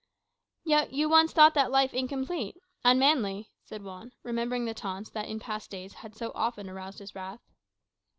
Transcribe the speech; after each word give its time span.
"Yet 0.65 0.93
you 0.93 1.07
once 1.09 1.31
thought 1.31 1.53
that 1.53 1.69
life 1.69 1.93
incomplete, 1.93 2.57
unmanly," 2.83 3.51
said 3.63 3.83
Juan, 3.83 4.13
remembering 4.23 4.65
the 4.65 4.73
taunts 4.73 5.11
that 5.11 5.27
in 5.29 5.39
past 5.39 5.69
days 5.69 5.93
had 5.93 6.15
so 6.15 6.31
often 6.33 6.67
aroused 6.67 6.97
his 6.97 7.13
wrath. 7.13 7.43